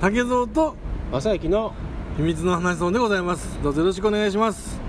[0.00, 0.76] 竹蔵と
[1.10, 1.74] 正行の
[2.16, 3.60] 秘密の話そうでございます。
[3.64, 4.80] どうぞよろしくお願いします。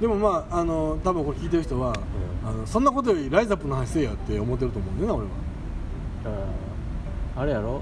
[0.00, 1.94] でもまああの多分これ聞いてる人は、
[2.44, 5.32] あのそんなことよりライズアップの話せえやって思ってると思うんだよな俺は、
[7.36, 7.80] あれやろ、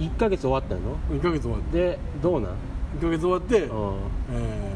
[0.00, 2.50] う1ヶ月終わったんやろん、1ヶ月終わってでどうなん、
[2.98, 3.94] 1ヶ月終わって、うん、
[4.32, 4.74] え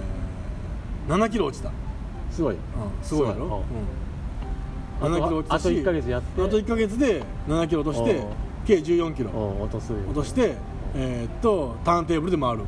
[1.08, 1.72] ー、7キロ落ちた、
[2.34, 2.54] すごい。
[2.54, 2.60] うん、
[3.02, 3.62] すごいやろ、
[5.02, 5.60] うん、7キロ落ちたし。
[5.60, 6.42] あと1ヶ月やって。
[6.42, 8.26] あと1ヶ月で7キロ落としてうん。
[8.66, 9.30] 計14キロ。
[9.30, 9.92] うん落とす。
[9.92, 10.54] 落として
[10.96, 12.66] えーっとターンテーブルで回る、うん、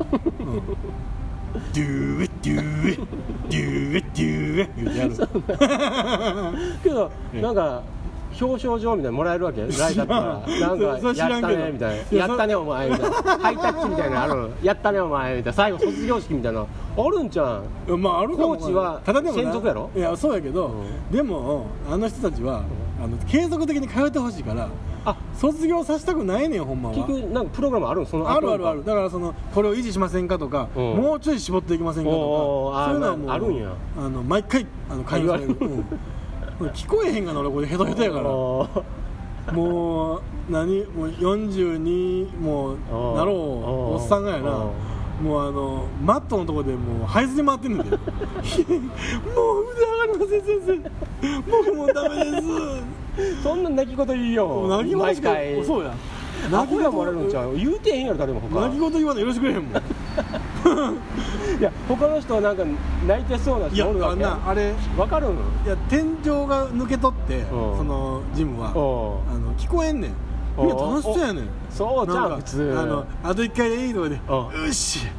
[1.73, 2.97] デューエデューエ
[3.49, 5.17] デューエデューエ言うてやる。
[6.83, 7.43] けど ええ。
[7.43, 7.83] なんか
[8.41, 9.61] 表彰状みたいなのもらえるわけ？
[9.79, 12.19] ライダーからなんからやったねみたいな。
[12.19, 13.17] やったねお前みたいな。
[13.39, 15.53] ハイタッチみたいなのあるやったねお前みたいな。
[15.53, 16.61] 最後卒業式みたいな。
[16.99, 18.03] あるんちゃうん？
[18.03, 19.91] まああるコーチはただでもな専属やろ？
[19.95, 20.71] いやそうやけど、
[21.13, 22.63] うでもあの人たちは、
[23.03, 24.69] あの継続的に通ってほしいから
[25.05, 25.17] あ。
[25.35, 26.95] 卒業させたくないねんほんまは。
[26.95, 28.07] 結局なんかプログラムあるん？
[28.07, 28.85] その後あるあるある。
[28.85, 30.83] だからそのこれを維持しませんかとか、うん。
[30.97, 32.17] もうちょい絞っていきませんかと
[32.73, 33.69] かそういうのはもうなあるんや。
[33.99, 35.85] あの毎回あの会話される、うん
[36.59, 38.25] 聞こえへんがな俺これヘトヘトやから。
[38.25, 40.85] もあう何？
[40.87, 42.77] もう42もう
[43.17, 44.51] なろうおっさんがやな。
[44.51, 44.71] あ
[45.23, 47.91] もうあのマットのとこでもう這いずり回ってんねんで。
[47.97, 50.91] もう腕上がりません先生。
[51.51, 52.47] 僕もうダメです。
[52.47, 52.83] ー
[53.43, 54.33] そんな泣き言言う。
[54.33, 55.31] よ泣き言しか
[55.65, 55.95] そうや。
[56.51, 57.57] 泣き言もらえるんちゃう？
[57.57, 58.61] 言うてへんやろ誰も他。
[58.61, 59.73] 泣き言言わないよろしくれへんもん
[61.59, 62.65] いや他の人はなんか
[63.07, 64.25] 泣いてそうないや人おるわけ？
[64.25, 65.41] あんなあれわかるの？
[65.65, 67.49] いや天井が抜け取ってうん。
[67.79, 70.13] そのジムはおあの聞こえんねん。
[70.59, 70.69] みん。
[70.69, 71.49] な楽しそうやねん。
[71.71, 72.79] そうじゃなんかん普通。
[72.79, 75.11] あのあと1回でいいとかでうしよ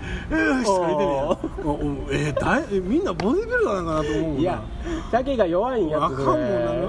[0.63, 1.05] しとか言ってん。
[1.05, 1.07] ねん。
[1.09, 4.41] やおおえーだいえみんなボディビルダーなんかなと思うもんな。
[4.41, 4.63] いや
[5.11, 6.39] 竹が弱いんやあかんもん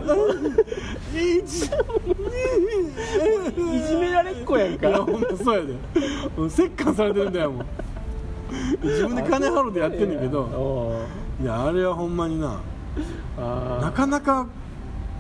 [0.07, 0.15] な。
[1.15, 1.71] いじ
[3.97, 5.73] められっ子やんいやかほんとそうやで。
[6.37, 7.67] もう折檻されてるんだよもう
[8.83, 11.07] 自分で金払うてやってんねんけどお
[11.43, 12.61] いやあれはほんまにな
[13.39, 14.47] あなかなか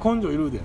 [0.02, 0.60] 根性いるで。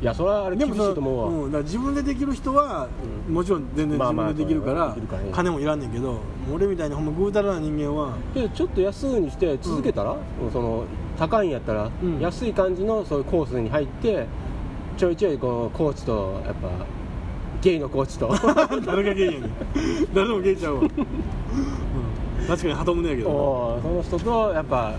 [0.00, 2.88] いやそれはあれ厳しいと思うわ、うん、だ自分でできる人は、
[3.26, 3.34] うん。
[3.34, 4.96] もちろん全然自分でできるから,、
[5.32, 6.20] 金もいらんねんけど
[6.52, 10.16] 俺みたいにほんまぐうたらな人間はけどちょっと安にして続けたら、
[10.52, 10.84] その
[11.18, 12.20] 高いんやったら、うん。
[12.20, 14.26] 安い感じのそういうコースに入って
[14.96, 16.68] ちょいちょいこうコーチとやっぱ
[17.60, 18.32] ゲイのコーチと。
[18.86, 19.50] 誰がゲイやねん。
[20.14, 20.88] 誰でもゲイちゃうわ、うん、
[22.48, 23.80] 確かに鳩胸やけど。
[23.82, 24.94] その人とやっぱ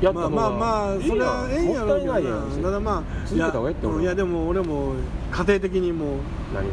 [0.00, 2.62] やったまあまあまあそれはええんやろうけどたいないやなん。
[2.62, 4.02] ただまあ続けた方がええって思う。
[4.02, 4.94] いやでも俺も
[5.30, 6.08] 家庭的にもう
[6.54, 6.70] 何が？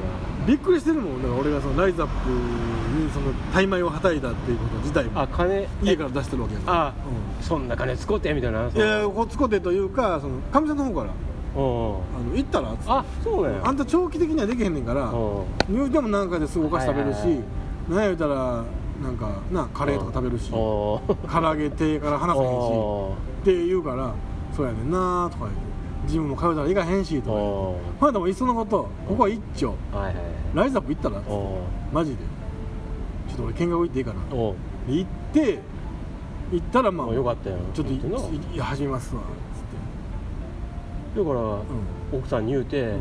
[0.47, 1.21] びっくりしてるもん。
[1.21, 5.19] だから俺がそのライズアップにその大米をはたいたっていうこと自体も。
[5.19, 6.87] あ金家から出してるわけやから。
[6.87, 6.93] あ、
[7.41, 11.09] そんな金使ってみたいなうんいやいやこってというかそのかみさんの方から。
[11.57, 11.91] うんう。
[11.91, 11.99] んあ
[12.31, 13.59] の行ったらっつってあそうや。
[13.61, 15.09] あんた長期的にはできへんねんから。
[15.09, 15.89] うん言う。
[15.89, 17.43] てもなんかですぐお菓子食べるし、はいはいはい。
[17.89, 18.63] なんや言うたら
[19.01, 20.49] なんかなカレーとか食べるし。
[20.49, 21.01] 唐
[21.33, 22.53] 揚げ手から離さへんし。
[22.53, 24.13] おって言うから
[24.55, 25.67] そうやねんなとか言って。
[26.07, 27.41] ジムも通うたら行かへんしとか言って。
[27.41, 29.75] おまあでもいっそのことここは一丁。
[29.91, 30.15] ーはいはい。
[30.53, 31.59] ライズアップ行ったらお
[31.91, 32.17] マジで。
[33.27, 34.21] ちょっと俺見学行っていいかな。
[34.29, 34.55] 行
[35.01, 35.59] って
[36.51, 39.25] 行ったらまああよかったよちょっとい始めますわつ
[41.19, 41.39] っだから、
[42.17, 42.97] 奥さんに言うて、て、う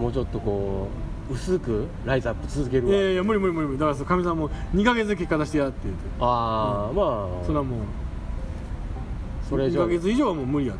[0.00, 0.02] ん。
[0.02, 2.94] もうちょっとこう薄くライズアップ続けるわ。
[2.94, 3.78] いやいや無理無理無理無理。
[3.78, 6.02] だからかみさんも2ヶ月で結果出してやって言って。
[6.20, 6.96] ああ、うん。
[6.96, 7.02] ま
[7.42, 7.44] あ。
[7.44, 9.80] それはもう2それ以上。
[9.82, 10.78] ヶ月以上はもう無理やと。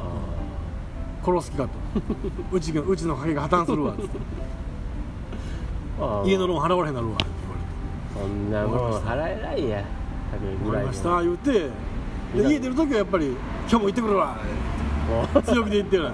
[0.00, 1.70] あ殺す気かと。
[2.52, 4.18] うちがうちの家計が破綻するわっつって。
[6.24, 7.24] 家のローン払われへんなるわって
[8.18, 9.84] そんなもん払えないや。
[10.40, 11.70] 言われて「わかりました」も言うて。
[12.34, 13.36] で家出る時はやっぱり
[13.68, 14.36] 「今日も行ってくるわ」
[15.44, 16.08] 強気で言ってる。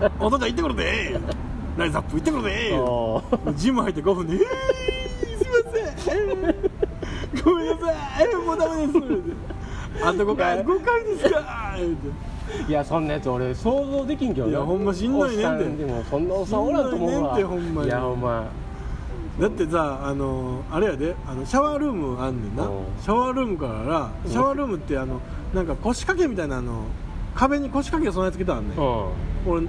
[0.18, 1.20] お父ちゃん行ってくるで
[1.76, 3.54] ライズアップ行ってくるでおー。
[3.54, 7.44] ジム入って5分で「えー、すいません、えー。
[7.44, 8.98] ごめんなさい、えーもうダメです」
[10.04, 11.76] あと5回5回ですか」
[12.68, 14.50] いやそんなやつ俺想像できんけどな。
[14.50, 15.84] いやほんましんどいねんて。
[15.84, 17.12] でもそんなおっさんおらんと思うわ。
[17.12, 17.88] しんどいねんてほんまに。
[17.88, 18.48] いやほんま
[19.40, 22.64] だってさあのあれやであのシャワールームあんねんな。
[22.64, 22.70] うん。
[23.00, 25.20] シャワールームからシャワールームってあの
[25.54, 26.82] なんか腰掛けみたいなあの
[27.36, 28.78] 壁に腰掛け備え付けてあんねん。
[28.78, 28.80] う
[29.46, 29.66] 俺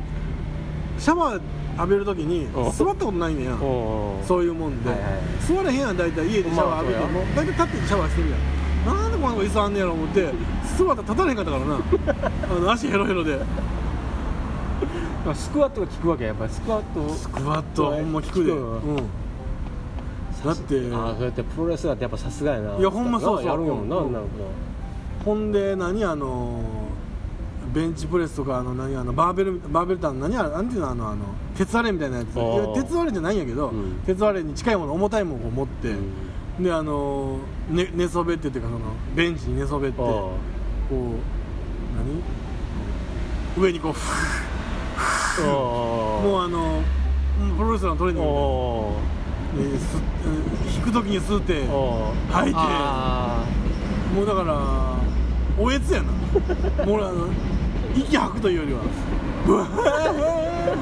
[0.98, 1.42] シャワー
[1.78, 2.72] 浴びるときにうん。
[2.72, 3.58] 座ったことないねんや。
[3.58, 6.28] そういうもんで、はいはい座れへんやん大体。
[6.28, 7.20] 家でシャワー浴びても。
[7.36, 8.62] 大体立ってシャワーしてるやん。
[8.86, 10.34] なんでこんな椅子あんねやろ思って
[10.78, 11.80] 座ったら立たれへんかったからな。
[12.58, 13.38] あの足ヘロヘロで。
[15.26, 16.34] まあスクワットが効くわけや。
[16.34, 17.14] っぱりスクワット。
[17.14, 22.76] スクワットはほんま効くで、うん、だってああそうやってプロレスラーってやっぱさすがやな。
[22.78, 24.14] いやほんまそうそうやるもんな、うん。
[24.14, 24.30] なんか。
[25.24, 26.60] ほんで何あの
[27.74, 31.24] ベンチプレスとかあの何あのバーベルバーベルってあの何あれなんていうのあのあの
[31.56, 32.28] 鉄割れみたいなやつ。
[32.76, 34.02] 鉄割れじゃないんやけど、うん。
[34.06, 35.94] 鉄割れに近いもの重たいものを持って、
[36.60, 37.40] であの
[37.70, 38.82] ね寝そべってっていうかその
[39.16, 40.36] ベンチに寝そべってあこ
[40.92, 40.92] う
[43.56, 43.64] 何？
[43.64, 44.00] 上にこうふ
[45.40, 45.44] あ
[46.24, 46.82] もうあの
[47.42, 48.30] うんプロレスラーのトレーニング
[49.58, 49.64] で、
[50.76, 51.66] 引く時に吸うて
[52.32, 52.60] 吐いて。
[52.60, 53.46] あ
[54.14, 54.98] もうだから
[55.58, 56.12] おえつやな。
[56.86, 57.28] もう俺あの
[57.96, 58.80] 息吐くというよりは。
[59.46, 60.82] ブワー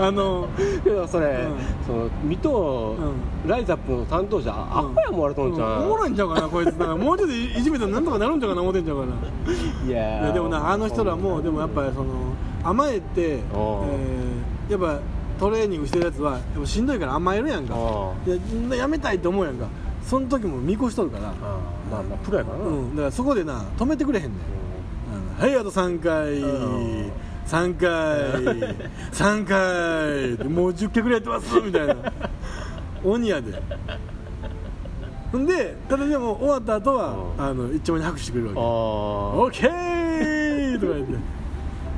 [0.00, 1.84] あのーけどそれ、うん。
[1.84, 2.96] その水戸、
[3.46, 6.94] ライザップの担当者、アホやもわれとんじゃん、おもろいんちゃうかなこいつな。
[6.94, 8.62] もうちょっといじめたらなんとかなるんちゃうかな。
[8.62, 9.12] 思ってんちゃうかな
[9.86, 12.32] いやでもなあの人らもでもやっぱりその
[12.62, 15.00] 甘えて、えーやっぱ
[15.40, 17.74] トレーニングしてるやつはやっぱしんどいから甘えるやんか。
[18.70, 19.66] ややめたいって思うやんか。
[20.02, 21.32] その時も見越しとるから、あ。
[21.90, 24.32] まあまあプロやからな、うん、だからそこでな止めてくれへんねん
[25.38, 26.40] はいあと3回。
[26.40, 27.12] うん。
[27.46, 27.88] 3回。
[29.12, 30.48] 3回。
[30.48, 31.94] もう10回ぐらいやってますみたいな。
[33.04, 33.62] 鬼やで
[35.30, 37.44] ほんでただでも終わった後はうん。
[37.44, 38.60] あの一丁前に拍手してくれるわけ。
[38.60, 41.14] あオッケーとか言って。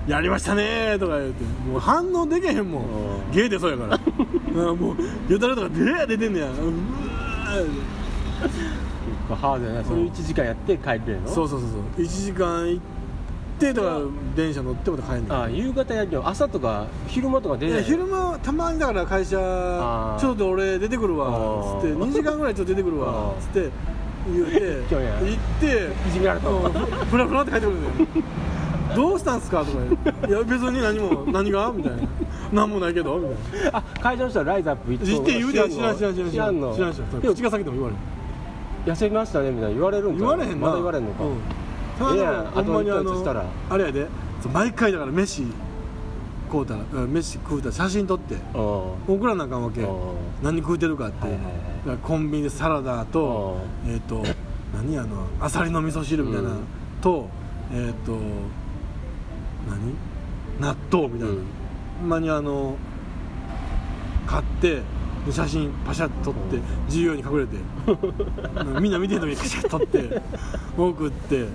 [0.07, 1.45] やりましたねーとか言って。
[1.67, 2.83] もう反応できへんもん。
[2.83, 2.89] うん。
[3.33, 3.99] ゲーでそうやから。
[4.55, 4.95] うんも
[5.29, 6.47] うよだれとかでー出てんねや。
[6.47, 9.85] うわーあハードやな。
[9.85, 11.29] それ1時間やって帰ってるの？
[11.29, 12.05] そうそうそうそう。
[12.05, 13.00] 1時間行って
[13.75, 14.01] とか
[14.35, 17.75] 電車乗ってまた帰んねんあ夕方やるよ朝とか昼間とか出ない？
[17.77, 21.29] いや昼間はたまにだから会社ちょっと俺出てくるわ。
[21.29, 21.81] あー。
[21.81, 23.09] つって2時間ぐらいちょっと出てくるわ。
[23.11, 23.41] あー。
[23.41, 23.71] つって
[24.33, 25.67] 言うて行って
[26.09, 26.49] いじめられた。
[26.49, 28.07] うんふらふらって帰ってくるんだよ
[28.97, 29.65] どうしたんすか？
[29.65, 29.79] とか
[30.27, 30.33] 言う。
[30.33, 31.73] いや別に何も何が？
[31.73, 31.99] みたいな。
[32.53, 33.19] 何もないけど？
[33.19, 33.79] みたいな。
[33.79, 36.75] あ会場の人はライズアップ行言って言うで知らん知らん知らん知らんの。
[36.75, 37.99] 知らん知らんでも口が先でも言われん
[38.93, 39.75] 痩せましたねみたいな。
[39.75, 40.67] 言われるん言われへんな。
[40.67, 41.37] まだ言われんのか、うん
[42.01, 43.43] ただええやああと一ヶ月したら。
[43.43, 44.07] のあれやで。
[44.53, 45.45] 毎回だから飯
[46.51, 48.35] 食うたらうん飯食うたら写真撮って。
[48.55, 49.83] うん送らなあかんわけ。
[49.83, 49.89] うん
[50.43, 54.23] 何食うてるかって、はいはいコンビニでサラダとえっ、と
[54.75, 56.59] 何あのあさりの味噌汁みたいな、うん。
[57.01, 57.29] と
[57.73, 58.13] えっ、と
[59.69, 59.95] 何？
[60.61, 62.77] 納豆みたいな、うんまにあの
[64.27, 64.83] 買って
[65.27, 67.57] で写真パシャッと撮ってうん自由に隠れて。
[68.65, 70.23] う んみんな見てる時にカシャッと撮って
[70.77, 71.47] 送って。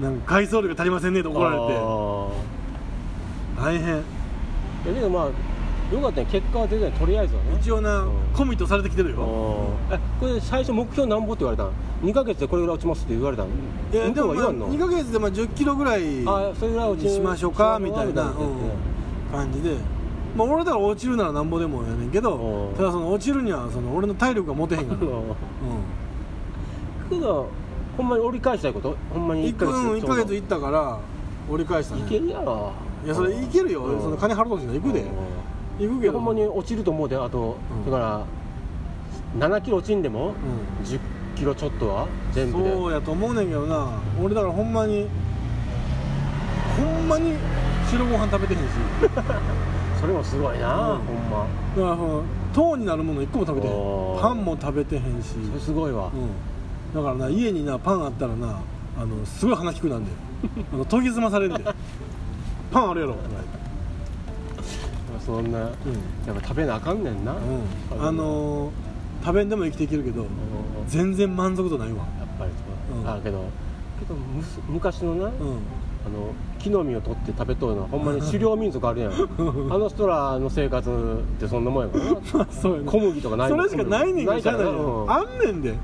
[0.00, 1.62] なんか回送量が足りませんねって怒られて。
[3.60, 3.82] 大変。
[3.82, 3.90] て
[4.90, 5.24] いやけどまあ
[5.94, 7.58] よかったね結果は出てないとりあえずはね。
[7.60, 8.10] 一応なうん。
[8.34, 9.68] コミットされてきてるよ。
[9.90, 11.70] えこれ最初目標なんぼって言われたん
[12.02, 13.46] ？2ヶ月でこれぐらい落ちますって言われたん？
[13.46, 18.32] いや向でもまあこうは言わんの？2ヶ月でまあ10キロぐらいあそれぐらい落ちるにしましょうかみたいな、
[19.30, 19.76] 感じで、
[20.36, 22.76] まあ、俺だから落ちるならなんぼでもやねんけどうん。
[22.76, 25.22] ただその落ちるにはその俺の体力が持てへんから、 うん、
[27.10, 27.48] けど
[27.96, 30.98] ほんまに折り返したいことほんまに1ヶ月ちょうど1ヶ月行ったから
[31.48, 32.72] 折り返したねいけるやろ
[33.04, 35.04] いやそれいけるよ、うんその金払うときの行くで、
[35.78, 37.56] 行くいけどやほんまに落ちると思うであと、
[37.86, 38.20] うんだから
[39.48, 40.32] 7キロ落ちんでも、う
[40.84, 40.98] 10
[41.36, 43.88] キロちょっとは全ん、部でそうやと思うねんけどな
[44.22, 45.06] 俺だからほんまに
[46.76, 47.34] ほんまに
[47.90, 48.64] 白ご飯食べてへんし
[50.04, 50.98] それもすごいな、うん。
[50.98, 51.46] ほんま。
[51.74, 52.22] だからその
[52.52, 54.20] 糖になるもの一個も食べてへん。
[54.20, 58.60] パンも食べてへんし、それすごいわ、うん、だからな家になパンあったらな
[58.98, 60.10] あのすごい鼻利くなんで。
[60.74, 61.64] あの研ぎ澄まされんで。
[62.70, 63.16] パンあるやろ、
[65.24, 65.70] そんな、やっ
[66.34, 68.70] ぱ食べなあかんねんな、うん、あのー
[69.24, 70.28] 食べんでも生きていけるけどうん。
[70.86, 72.04] 全然満足度ないわ。
[72.18, 72.50] やっぱり
[72.90, 73.08] そう、うん。
[73.08, 73.44] あけど
[73.98, 75.32] けどむす昔のな、うん
[76.06, 79.12] あの木の実を取って食べとるのはほんまに狩猟民族あるやん。
[79.72, 80.92] あの人らの生活っ
[81.40, 82.04] てそんなもんやから。
[82.04, 85.10] なまあそうやね小麦とかないそれしかないねんないからな、いようん。
[85.10, 85.74] あんねんで。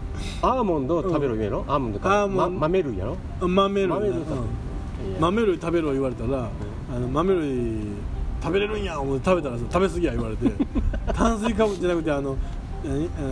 [0.42, 1.98] アーモンドを食べるやろ、アーモンド。
[1.98, 3.16] かま、豆類やろ？
[3.40, 4.24] 豆類な豆類うん。
[4.24, 4.40] 食べ
[5.14, 6.48] る豆類食べろ言われたら、
[6.94, 7.78] あの豆類
[8.42, 10.50] 食べれるんや思って食べたら食べ過ぎや言われて
[11.12, 12.36] 炭水化物じゃなくてあの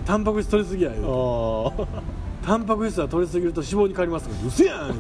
[0.04, 1.08] タンパク質取りすぎや言うて。
[1.10, 1.86] あ
[2.46, 4.46] タンパク質は取りすぎると脂肪に変わりますから。
[4.46, 4.94] うせやん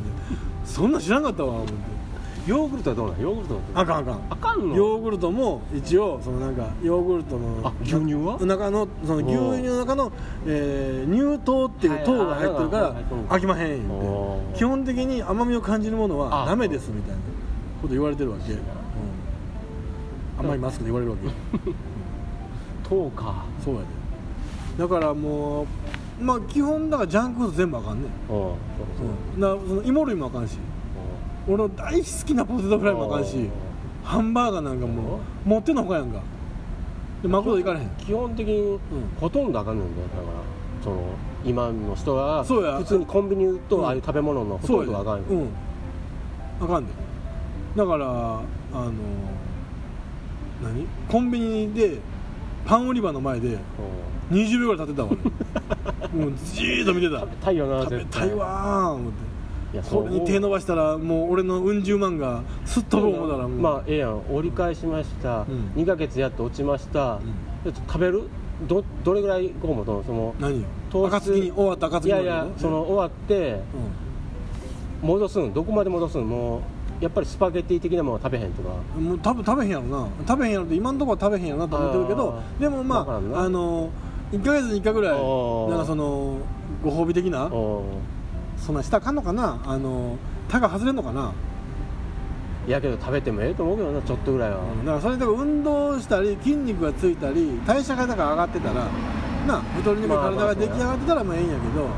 [0.68, 1.72] そんなん知らんかったわ思って。
[2.46, 3.20] ヨーグルトはどうなん？
[3.20, 4.20] ヨーグルトはどうあかんあかん。
[4.30, 4.74] あかんの？
[4.76, 8.38] ヨーグルトも一応そのなんかヨーグルトのあ牛乳は？
[8.40, 9.26] 中のその牛
[9.60, 10.12] 乳の中の、
[10.46, 12.94] えー乳糖っていう糖が入ってるから
[13.28, 16.46] 飽きまへん言基本的に甘みを感じるものはあ。
[16.46, 17.18] ダメですみたいな
[17.82, 18.60] こと言われてるわけ、うん、
[20.38, 21.28] 甘いマスクで言われるわけ。
[22.88, 23.44] 糖か。
[23.62, 23.86] そうやで。
[24.78, 25.66] だからもう
[26.20, 28.56] まあ基本だからジャンクフード全部あかんねん、うんそう
[28.98, 30.58] そううん、だからその芋類もあかんし。
[31.50, 33.48] 俺の大好きなポテトフライもあかんし
[34.04, 36.20] ハンバーガーなんかもう持ってんのほかやんか。
[37.22, 37.88] でマクド行かれへん。
[37.96, 38.78] 基本的に
[39.18, 40.28] ほとんどあかんねんだよだから
[40.84, 40.96] その
[41.44, 42.76] 今の人はそうや。
[42.78, 45.48] 普通にコンビニとああいう食べ物のほとんどがあかんよ、うん。
[46.60, 46.92] あかんで。
[47.76, 48.92] だからあの
[50.62, 50.86] 何？
[51.10, 51.98] コンビニで
[52.66, 53.56] パン売り場の前で
[54.30, 55.37] 20秒ぐらい立ってたわ俺
[56.14, 57.20] もうじーっと見てた。
[57.20, 59.28] 食べたいよな食べたいわー思って。
[59.74, 64.22] いやこれに手伸ばしたらもう俺のうん十万がすっ飛ぶ思ったらもう、まあええやん。
[64.34, 65.72] 折り返しました、うん。
[65.76, 67.20] 2ヶ月やって落ちました、ん。
[67.64, 68.22] ちょっと食べる？
[68.66, 73.60] どどれぐらいごもとその何糖質暁に終わった暁いにやいやその終わって
[75.02, 75.52] 戻すん？
[75.52, 76.28] どこまで戻すん？
[76.28, 76.62] も
[77.00, 78.70] うやっぱりスパゲッティ的なものは食べへんとか。
[78.96, 80.08] うん、もう多分食べへんやろな。
[80.26, 83.38] 食べへんやろって今のところは食べへんやろなと思ってるけどあーでもまわからんな。
[83.38, 83.90] ああの
[84.32, 85.20] 1ヶ月に1回ぐらいなん
[85.80, 86.38] かその
[86.82, 87.84] ご褒美的なお
[88.56, 89.60] そんなしたかんのかな？
[89.64, 90.16] あの
[90.48, 91.32] タガ外れんのかな？
[92.66, 98.86] いやけど食べてもええと思うけどなちょっとぐらいは、うんだからそれで運動したり筋肉がついたり代謝がだから上がってたら
[99.46, 101.88] な太りにくいまあまあ体が出来上がってたらまあええんやけど。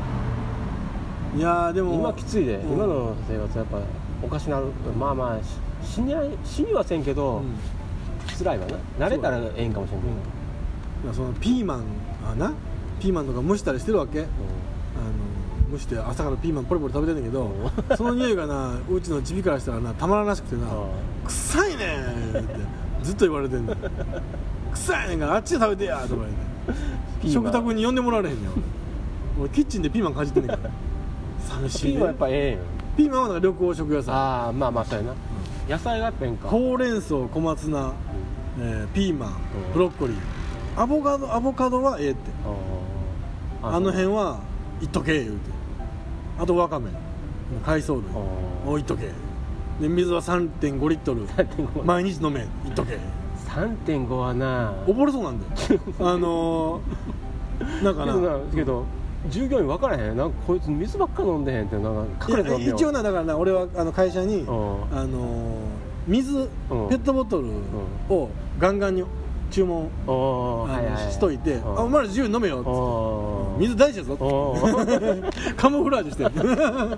[1.33, 2.73] いやーでも今きついで、うん。
[2.73, 3.79] 今の生活やっぱ
[4.21, 4.65] おかしなる。
[4.99, 7.55] まあまあし死には死にはせんけど、うん。
[8.37, 8.65] 辛いわ
[8.97, 9.07] な。
[9.07, 10.13] 慣れたらええんかもしれんけど、
[11.05, 11.83] いやそのピーマン
[12.31, 12.53] はな
[12.99, 14.21] ピーマンとか蒸したりしてるわけ。
[14.21, 14.27] あの
[15.71, 20.67] 蒸して朝からピーマンポリポリ食べてんだけどその匂いがなうちのチビからしたらなたまらなしくてな
[21.25, 22.55] 「臭いねん!」って
[23.03, 23.73] ずっと言われてんの
[24.73, 26.27] 「臭いねんからあっちで食べてや!」とか言っ
[27.21, 27.29] て。
[27.29, 28.61] 食卓に呼んでもらわれへんねん俺
[29.41, 30.69] 俺キッチンでピーマンかじってんねんから。
[31.47, 31.91] 寂しいね。
[31.93, 32.59] ピーマンやっぱええんよ
[32.97, 35.13] ピーマンはなんか緑黄色野菜ああまあまあそうやな、
[35.69, 36.49] 野菜がやっぱええんか。
[36.49, 37.93] ほうれん草小松菜、
[38.59, 39.33] えーピーマン
[39.73, 40.17] ブロッコリー
[40.75, 42.19] アボカドアボカドはええって。
[43.63, 44.39] あの辺は
[44.81, 45.37] いっとけ言うて。
[46.39, 46.89] あとわかめ。
[47.65, 48.03] 海藻類。
[48.13, 48.17] あ
[48.65, 49.09] おいっとけ
[49.79, 51.27] で水は3.5リットル。
[51.27, 52.41] 3.5毎日飲め。
[52.41, 52.97] いっとけ
[53.47, 54.73] 3.5はな。
[54.87, 55.79] 溺れそうなんだよ。
[55.99, 58.13] あのー、なんかな。
[58.13, 58.85] けどなけど
[59.29, 60.17] 従業員分からへん？
[60.17, 64.83] なんかこいつ水ばっか飲んでへんってなんか隠れて一応なだからな俺はあの会社に、うん。
[64.97, 65.51] あのー
[66.07, 66.47] 水、うん。
[66.89, 67.49] ペットボトル
[68.09, 69.03] をガンガンに
[69.51, 69.89] 注文、
[71.11, 73.67] しといて、お前ら自由に飲めよっつって。
[73.67, 74.15] 水大事やぞ。
[75.57, 76.23] カモフラージュして。
[76.23, 76.97] る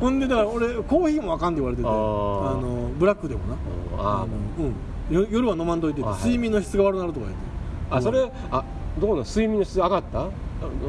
[0.00, 3.56] ほんでだから俺コーヒーもあかんって言われててあのブラックでもな。
[3.98, 4.64] あの
[5.10, 5.14] うん。
[5.14, 7.44] よ夜は飲まんといて睡眠の質が悪くなるとか言って。
[7.90, 8.64] あそれあ
[9.00, 9.22] どうなの？
[9.24, 10.26] 睡眠の質上がった？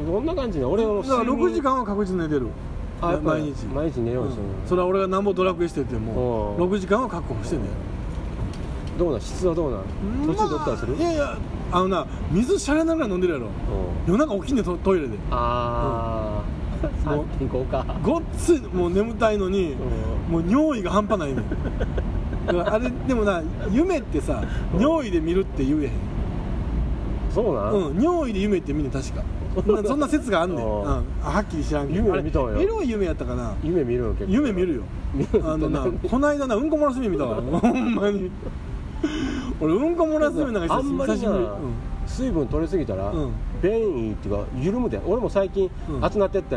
[0.09, 0.71] どんな感じなの？
[0.71, 1.47] 俺のだから睡眠。
[1.49, 2.47] 6時間は確実に寝てる。
[3.23, 3.65] 毎日。
[3.65, 6.63] 毎日寝よううんとするそれは俺がなんぼドラクエしててもうん。
[6.69, 7.71] 6時間は確保してんだよ
[8.97, 9.81] どうなん質はどうなん。
[10.25, 11.37] 途中取ったりする、まあいやいや
[11.71, 13.47] あのな水シャレながら飲んでるやろ。
[13.47, 13.49] う
[14.09, 14.13] ん。
[14.13, 15.17] 夜中起きんねんトトイレで。
[15.31, 16.41] あ
[17.05, 17.85] あ、もう3.5 か。
[18.03, 19.73] ごっついもう眠たいのに
[20.29, 21.43] うもう尿意が半端ないね
[22.65, 24.81] あれでもな夢ってさうん。
[24.81, 25.91] 尿意で見るって言えへん。
[27.33, 29.23] そうなん、うん、尿意で夢って見んねん確か。
[29.65, 31.01] な そんな説があんねん、うん、は
[31.41, 32.05] っきり知らんけど。
[32.05, 33.53] 夢見たわよエロい夢やったかな？
[33.63, 34.31] 夢見るの結構。
[34.31, 34.81] 夢見るよ。
[35.43, 37.41] あのなこの間なうんこ漏らす夢見たわ。
[37.41, 38.29] ほんまに
[39.59, 41.13] 俺うんこ漏らす夢なんかあんまり
[42.07, 43.31] 水分取りすぎたら、うん。
[43.61, 44.99] 便意っていうか緩むで。
[45.05, 46.01] 俺も最近、うん。
[46.01, 46.55] 熱なってって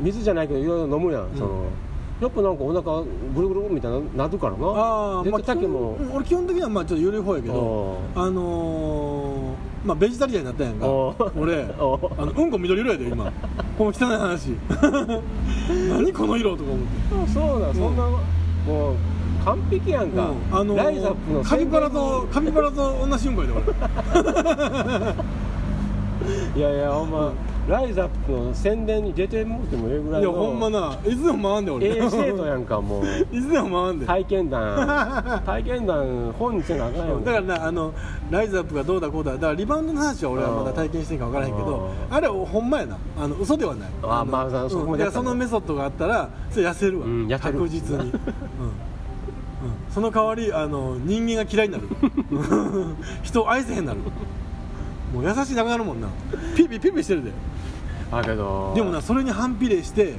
[0.00, 1.64] 水じゃないけどいろいろ飲むやん、その。
[2.20, 3.02] やっぱなんかお腹
[3.34, 4.66] ぐるぐるみたいななるからな。
[4.68, 10.86] ああ絶対竹も、うん俺基本的にはまあちょっと緩い方やけどおあのー、まあベジタリアンになったやんか。
[10.86, 13.32] お俺 おあのうんこ緑色やで今。
[13.76, 14.50] この汚い話。
[15.90, 17.40] 何この色とか思って。
[17.40, 18.08] あそうだ、そんな
[18.66, 18.94] もう
[19.44, 23.62] 完璧やんか、うんあのーライザップのカピバラとカピバラと同じうんこやで俺
[26.56, 27.32] いやいやほんま、
[27.68, 31.96] ライザップの宣伝に出てもうてもええぐらいのいやほんまないつでも回んで俺。
[31.96, 33.04] A 生徒やんかもう。
[33.32, 35.42] いつでも回ん で体験談。
[35.44, 37.92] 体験談本にせなあかんよだからなあの
[38.30, 39.32] ライズアップがどうだこうだ。
[39.32, 42.96] だからリバウンドの話は俺はまだ体験してんか分からへんけどああれはほんまやな。
[43.18, 43.90] あの嘘ではない。
[44.02, 47.54] のあまあうんそこまでやったのだからそのメソッドがあったらそれ痩せるわ、うん痩せる。
[47.54, 48.08] 確実に、 うん。
[48.10, 48.20] うん、
[49.88, 51.88] その代わりあの人間が嫌いになる。
[53.22, 54.00] 人を愛せへんなる
[55.14, 56.08] もう優しいなくなるもんな。
[56.56, 57.30] ピピピピしてるで。
[58.10, 58.72] あけど。
[58.74, 60.14] でもなそれに反比例して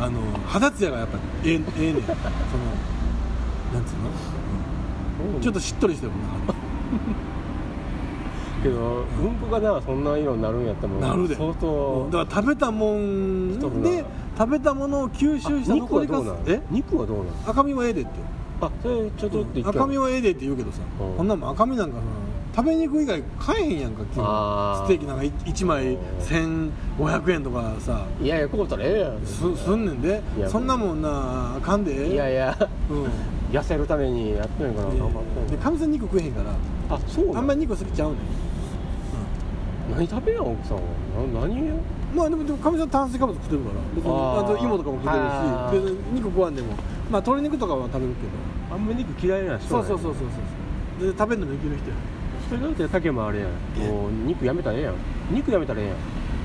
[0.00, 2.02] あの肌ツヤがやっぱええええねん。
[2.02, 2.16] その
[3.74, 3.94] なんつう
[5.28, 5.40] の、うん。
[5.42, 6.54] ちょっとしっとりしてるもんな。
[8.62, 9.34] けどうん。
[9.34, 11.36] こがなそんな色になるんやったらもうなるで。
[11.36, 14.04] 相当だから食べたもんで
[14.38, 16.36] 食べたものを吸収した肉はどうなん？
[16.46, 16.62] え？
[16.70, 17.26] 肉はどうなん？
[17.46, 18.10] 赤身はええでって。
[18.62, 20.78] あそれちょっとって赤身はええでって言うけどさ。
[21.00, 21.16] うん。
[21.16, 22.02] こんなんもん赤身なんかさ
[22.54, 24.78] 食べ肉以外買えへんやんか基あー。
[24.78, 28.06] 本ステーキなんか1枚1500円とかさ。
[28.20, 29.24] いやいやこうたらええやん。
[29.24, 30.20] すすんねんで。
[30.48, 32.12] そんなもんなあかんで。
[32.12, 32.56] いやいや。
[32.90, 33.06] うん。
[33.54, 36.50] 痩せるためにやってんやから頑張ってんでのかみさん肉食えへんから。
[36.96, 38.18] あそうあんまり肉好きちゃうねん。
[39.96, 40.82] 何食べやん奥さんは。
[41.34, 41.72] な何
[42.14, 43.74] まあでもでもかみさん炭水化物食ってるから。
[43.94, 45.88] 別にあと芋とかも食ってるし。
[45.88, 46.68] 別に肉食わんでも。
[47.10, 50.28] まあ鶏肉とかは食べるけあんま肉嫌いな人どそうそうそうそう
[51.00, 51.12] そう。
[51.12, 51.96] で食べるのもいける人や
[52.50, 53.48] それだって竹もあれやん。
[53.88, 54.94] もう肉やめたらええやん。
[55.30, 55.96] 肉やめたらええやん。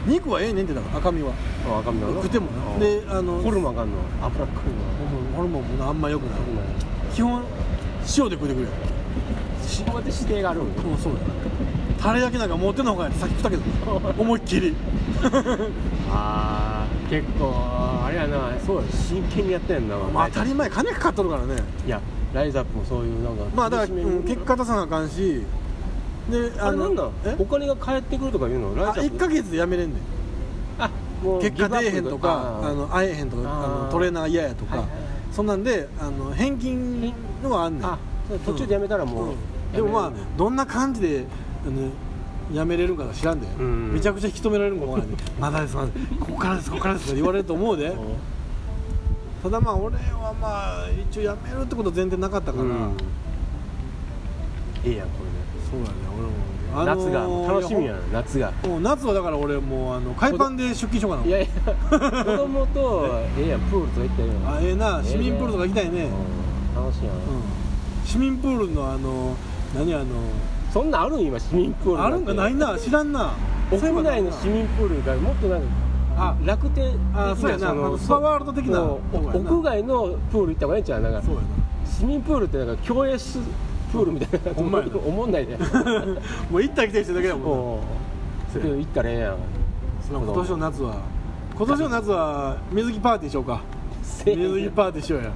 [0.07, 1.33] 肉はええねんってだから赤身は。
[1.67, 2.07] あ赤身な。
[2.07, 2.79] の食ってもな。
[2.79, 3.97] であのホルモンあかんの。
[4.21, 5.35] 脂っこいの。
[5.35, 6.39] ホルモンもなあんま良くない。
[7.11, 7.45] 基本塩
[8.05, 8.67] で食ってくれよ。
[9.79, 11.19] 塩で指定があるんよもうそうだ
[11.99, 14.75] タレ焼きなんか持ってんのほうがやってさっき食ったけど 思いっきり。
[16.11, 17.51] ああ結構
[18.05, 18.51] あれやな。
[18.63, 18.81] そうや。
[18.83, 19.97] ね真剣にやってんな。
[20.13, 21.55] まあ当たり前金かかっとるからね。
[21.87, 21.99] いや
[22.35, 25.41] ライズアップもそういうなんかまあだから、うん結果出さなあかんし
[26.29, 27.09] であれなんだ？
[27.25, 27.35] え？
[27.37, 28.75] お金が返ってくるとか言うの？
[28.75, 29.99] ライップ1か月で辞めれんねん。
[30.79, 30.89] あ
[31.23, 34.85] もう結果出えへんとかあの会えへんとかあのトレーナー嫌やとか、
[35.31, 37.13] そんなんであの返金
[37.43, 37.85] のはあんねん。
[37.85, 37.99] あ
[38.45, 39.35] 途中でやめたらもう、うん。
[39.71, 41.25] でもまあどんな感じで
[41.65, 41.91] あの
[42.51, 43.93] 辞めれるんか知らんで、ん。
[43.93, 46.19] めちゃくちゃ引き止められるんかもわからんでまだですまだです。
[46.19, 47.05] ここからですここからです。
[47.07, 47.95] って言われると思うで。
[49.43, 52.97] ただまあ俺はまあ一応辞めるってこと前提なかったから、うん。
[54.83, 55.13] ええやんこ
[55.69, 56.31] そうやね俺も、
[56.79, 58.51] れで夏が楽しみやんん夏が。
[58.63, 61.25] もう夏はだから俺もうあの海パンで出勤しようかな。
[61.25, 64.55] いやいや子供とええやんプールとか行ったらええやん。
[64.55, 67.21] あええな市民プールとか行きたいね、うん楽しいやん、うん。
[68.05, 69.35] 市民プールのあの
[69.73, 70.05] 何あの
[70.73, 73.33] そんなんあるん今市民プールあるんかないな知らんな。
[73.71, 75.67] 屋内の市民プールがもっとなんか
[76.17, 81.21] あ楽天的あそうやなあのスパワールド的な屋外のプール行った方がいいんちゃうなんか。
[81.85, 83.39] 市民プールってなんか競泳し
[83.95, 84.53] プールみたいな。
[84.53, 84.97] ほんまやな。
[84.97, 85.57] 思んないで。
[85.57, 85.65] な
[86.51, 87.49] もう行ったり来たりしてるだけだもんな。
[87.49, 87.79] も
[88.55, 88.59] う。
[88.59, 89.35] けど行ったらええやん。
[90.01, 90.95] その今年の夏は
[91.55, 93.61] 今年の夏は水着パーティーしようか。
[94.03, 95.31] せえ水着パーティーしようや。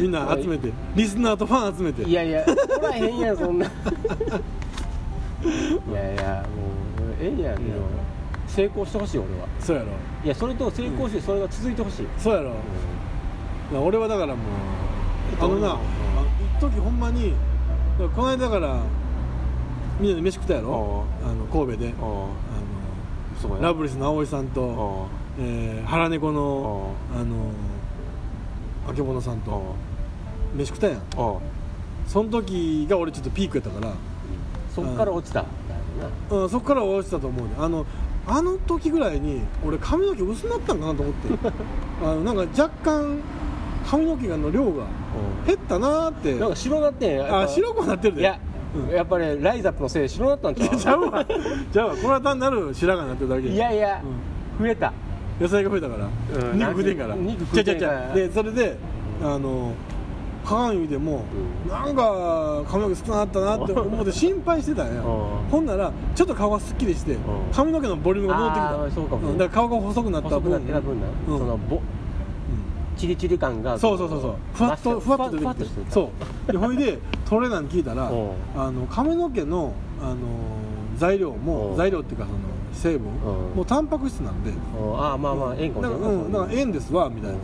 [0.00, 0.72] みんな集めて。
[0.94, 2.02] リスナーとファン集めて。
[2.02, 2.44] いやいや
[2.78, 3.66] おらへんやんそんな。
[3.66, 3.70] い
[5.92, 6.62] やいやも
[7.02, 8.02] うええやんでも。
[8.46, 9.46] 成功してほしい俺は。
[9.58, 9.88] そうやろ。
[10.24, 12.50] いやそれと成功してそれが続いてほしい、そうやろ。
[13.72, 14.36] いや俺はだからもう
[15.40, 15.78] あのなあ
[16.58, 17.34] 一時ほんまに
[17.98, 18.82] この間だから
[20.00, 21.94] みんなで飯食ったやろあの神戸で。
[22.00, 22.52] ああ。
[23.48, 27.50] のラブリスの葵さんと、あえー、腹猫のあの
[28.88, 29.74] あけぼのさんあと
[30.54, 31.02] 飯食ったやん。
[32.06, 33.92] その時が俺ちょっとピークやったから。
[34.74, 35.44] そっから落ちた
[36.30, 37.54] うん、そこから落ちたと思うね。
[37.58, 37.86] あの
[38.26, 41.28] あの時ぐらいに俺髪の毛薄なったんかなと思って。
[42.02, 43.20] あのなんか若干
[43.84, 44.84] 髪の毛の量が
[45.46, 46.34] 減ったなーって。
[46.38, 47.24] なんか白なってんや。
[47.24, 48.20] っぱあ白くなってるで。
[48.22, 48.38] いや、
[48.88, 48.94] うん。
[48.94, 50.76] やっぱりライザップのせいで白なったんちゃう？
[50.76, 51.24] ちゃうわ。
[51.72, 51.96] ちゃうわ。
[51.96, 53.48] これは単なる白髪になってるだけ。
[53.48, 54.02] いやいや、
[54.58, 54.92] 増えた。
[55.40, 56.08] 野菜が増えたから、
[56.50, 56.58] うん。
[56.58, 57.14] 肉食うてんから。
[57.16, 58.00] 肉食うてんから。
[58.00, 58.76] ちゃちゃちゃでそれで
[59.22, 59.72] あの
[60.44, 61.24] 鏡見ても、
[61.68, 65.02] なんか髪の毛少なかったなって 思って心配してたんや、うん。
[65.50, 67.16] ほんならちょっと顔がすっきりして、
[67.52, 69.28] 髪の毛のボリュームが戻ってきあたーそうかも。
[69.30, 69.38] ん。
[69.38, 71.38] だから顔が細くなった細くな分ってた分な、うん。
[71.38, 71.80] そのぼ
[73.02, 74.34] チリチリ感がそうそうそうそう。
[74.54, 75.90] ふわっとふわっと出てきて。
[75.90, 76.12] そ
[76.48, 76.52] う。
[76.52, 78.30] でほいでトレーナーに聞いたらうん。
[78.56, 80.16] あの髪の毛のあの
[80.96, 81.76] 材料もうん。
[81.76, 82.38] 材料っていうかその
[82.72, 83.56] 成分うん。
[83.56, 84.50] もうタンパク質なんで。
[84.50, 85.00] うん。
[85.00, 86.06] ああまあまあええんかもしれな。
[86.06, 87.38] いうんだからええんですわみたいな。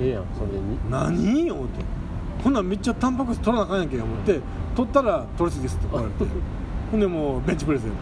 [0.00, 0.78] ええやんそれでに。
[0.90, 1.84] 何よって。
[2.42, 4.38] ほんならめっちゃタンパク質取らなあかんやんけ思って
[4.76, 6.30] 取ったら取りすぎですって言われて
[6.94, 7.90] ほんでもうベンチプレスで。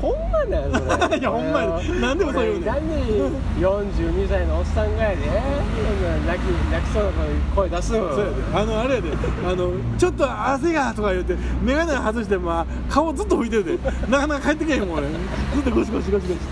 [0.00, 1.18] ほんまだよそれ。
[1.18, 1.80] いやほんまや。
[2.00, 2.62] なんで嘘言うねん。
[2.62, 2.94] 俺なんで
[3.58, 5.16] 42歳のおっさんがやで。
[6.24, 7.10] 泣き泣きそうな
[7.56, 8.14] 声出すの。
[8.14, 8.30] そうやで。
[8.54, 9.10] あのあれやで。
[9.44, 13.76] あのちょっと汗がとか言って眼鏡外してまあ顔ずっと拭いてるで
[14.08, 15.08] なかなか帰ってけへんもん俺。
[15.08, 15.14] ず
[15.62, 16.44] っとゴシゴシゴシゴシして。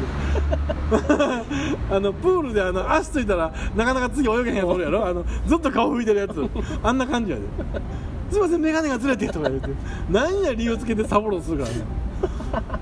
[1.89, 5.07] あのプールであの足ついたらなかなか次泳げへんやつおるやろ。
[5.07, 6.35] あのずっと顔拭いてるやつ。
[6.83, 7.43] あんな感じやで
[8.33, 9.69] すいません眼鏡がずれてとか言って。
[10.11, 11.77] 何や理由つけてサボろうとするからね。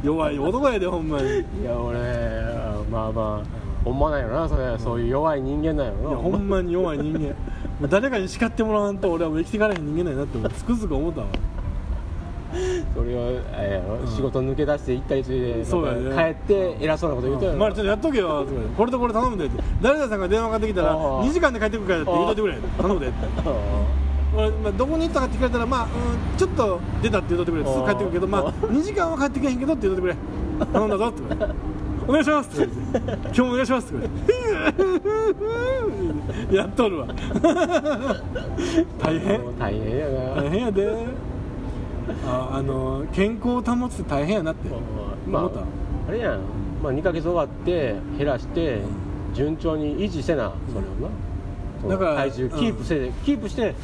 [0.02, 1.28] 弱い男やでほんまに。
[1.28, 1.98] いいや俺
[2.90, 6.10] まあまあほんまなんやろなそれ、そういう弱い人間なんやろな。
[6.12, 7.20] やほんまに弱い人間。
[7.80, 11.26] もう誰かに叱ってもらわんと俺はもう生きていかれへん人間なんやなってつくづく思ったわ。
[12.94, 16.10] それをあれやろ、仕事抜け出して行ったりついでそうやね。
[16.14, 18.44] 帰って偉そうなこと言うとやろ、まあちょっとやっとけよ
[18.76, 19.62] これとこれ頼むでって。
[19.80, 21.24] 誰々さんが電話かかってきたらああ。
[21.24, 22.54] 2時間で帰ってくるからって言うといてくれ。
[22.82, 23.16] 頼むでって。
[23.46, 23.54] 俺、
[24.36, 25.86] まあ、どこに行ったかって聞かれたらまあ、う
[26.34, 30.20] ん、ちょっと出たって言うといてくれすぐ帰ってくるけどまああ2時間は帰ってけへんけどって言うといてく
[30.64, 30.66] れ。
[30.72, 31.22] 頼んだぞって
[32.06, 33.26] お願いしますって言われて。
[33.26, 34.72] 今日もお願いし ますって言われ
[36.48, 36.56] て。
[36.56, 37.06] やっとるわ。
[38.98, 39.40] 大変。
[39.58, 41.06] 大変やな、大変やで。
[42.26, 44.68] ああの健康を保つって大変やなって。
[45.28, 45.40] ま。
[45.40, 45.60] あ思った？
[46.08, 46.38] あれやん、
[46.82, 48.80] まあ、2ヶ月終わって減らして
[49.32, 51.14] 順調に維持せなそれをな、
[51.82, 53.74] そのだから体重キープせ、キープして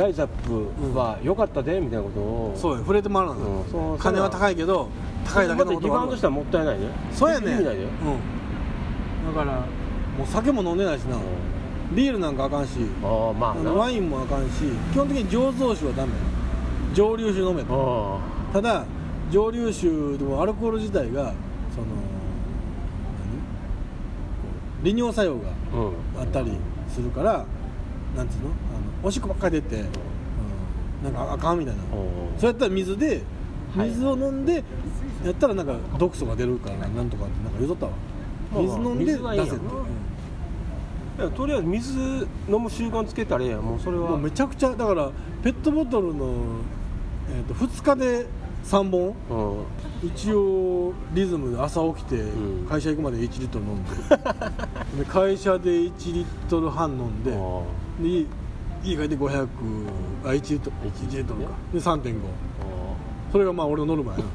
[0.00, 2.52] ライザップは良かったでみたいなことを。
[2.56, 4.88] そうや触れてもらうの、うんそう金は高いけど
[5.26, 6.86] 高いだけのことがあるリバウンドしたらもったいないね。
[7.12, 7.52] そうやね。
[7.52, 9.34] 意味ないでうん。
[9.34, 9.52] だから
[10.16, 11.16] もう酒も飲んでないしな、
[11.92, 12.78] ビールなんかあかんし。
[13.02, 14.64] ああまあワインもあかんし。
[14.92, 16.12] 基本的に醸造酒はダメ。
[16.94, 18.18] 蒸留酒飲めと。
[18.50, 18.84] あただ
[19.30, 21.32] 蒸留酒でもアルコール自体が
[21.74, 21.86] その
[24.82, 26.22] 利尿作用があうん。
[26.22, 26.52] あったり
[26.88, 27.44] するから
[28.16, 28.48] なんつうの？
[28.48, 28.48] あ
[29.02, 29.84] のおしっこばっかり出て、う
[31.02, 31.82] ん、なんかあかんみたいな。
[32.38, 33.22] そうやったら水で
[33.76, 33.88] はい。
[33.88, 34.64] 水を飲んで
[35.24, 37.92] やったらなんか毒素が出るからなんとかってなんか言うとったわ。
[38.62, 39.32] 水飲んで出せって、
[41.18, 42.00] いやとりあえず水
[42.48, 43.60] 飲む習慣つけたらええやん。
[43.62, 44.18] もうそれは。
[44.18, 45.10] めちゃくちゃだから
[45.44, 46.34] ペットボトルの、
[47.30, 48.26] えー、と2日で
[48.64, 49.14] 3本。
[49.30, 49.64] う
[50.04, 50.08] ん。
[50.08, 52.66] 一応リズムで朝起きてうん。
[52.66, 53.90] 会社行くまで1リットル飲んで。
[54.98, 57.32] で会社で1リットル半飲んで。
[57.32, 57.36] あ
[58.02, 58.26] で家
[58.82, 59.48] 家帰って500
[60.24, 61.54] あ1リットル1 1リットルかね。
[61.72, 62.94] で3.5あ
[63.32, 64.24] それがまあ俺のノルマやな。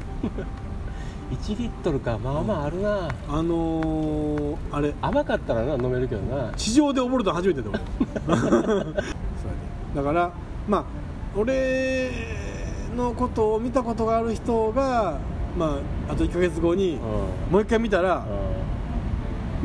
[1.32, 2.19] 1リットルか。
[2.23, 3.10] まあまああるな。
[3.28, 4.93] あのー、あれ。
[5.01, 6.51] 甘かったらな飲めるけどな。
[6.56, 7.80] 地上で溺れたの初めてだ俺
[8.38, 8.95] そうやで。
[9.95, 10.32] だから
[10.67, 10.84] まあ
[11.36, 12.12] 俺
[12.95, 15.17] のことを見たことがある人が
[15.58, 16.97] まああと1か月後に
[17.49, 18.25] うもう一回見たらん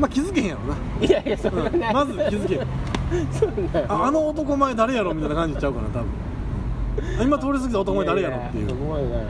[0.01, 0.75] まあ気づけへんやろな、
[1.07, 1.79] いやいやそれはうん。
[1.79, 1.93] ない。
[1.93, 2.57] まず気づけへ
[3.85, 6.05] んああの男前誰やろみたいな感じちゃうかな多分。
[7.19, 8.65] あ今通り過ぎた男前誰やろっていう。
[8.65, 9.23] ややそこまでない。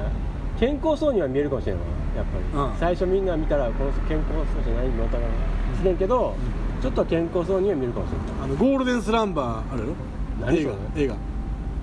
[0.59, 1.81] 健康そうには見えるかもしれない
[2.15, 2.77] やっぱり、うん。
[2.79, 6.33] 最初みんな見たらこの人健康そうじゃないのだからしれんけど、
[6.81, 10.53] ちょっと健康そうには見えるかもしれないあのゴールデンスランバーあれやろ？
[10.53, 11.01] 映画。
[11.01, 11.15] 映画。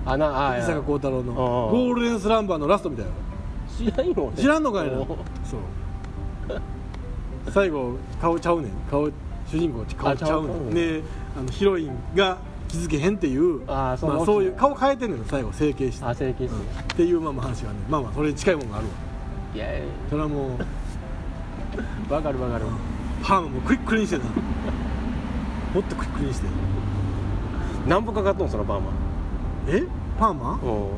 [0.05, 1.31] あなあ伊坂幸太郎の。
[1.31, 3.11] うんゴールデンスランバーのラストみたいな。
[3.69, 4.97] 知らんよ知らんのかいな。
[4.97, 6.61] おそう
[7.51, 8.71] 最後顔ちゃうねん。
[8.89, 9.09] 顔
[9.47, 10.69] 主人公顔ちゃうねん。
[10.73, 11.01] で
[11.37, 16.55] あのヒロインが気づけへんっていうあーそのまあ、そういう顔変えてんねん最後整形して、あ整形して。
[16.55, 17.79] うんっていうまあまあ話がね。
[17.89, 18.91] まあまあそれに近いものがあるわ。
[19.55, 20.49] いやいそれはもう
[22.11, 22.65] や わかるわかる。
[23.23, 24.23] パーマもクリックリにしてな。
[24.25, 24.29] も
[25.79, 26.47] っとクリックリにして。
[27.87, 28.87] 何歩かかっとんそのパーマ
[29.67, 29.83] え？
[30.19, 30.91] パーマお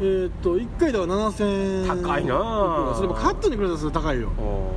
[0.00, 2.94] えーっと1回では7000円高いなあ。
[2.94, 4.28] それもカットにくれたらそれ高いよ。
[4.38, 4.70] お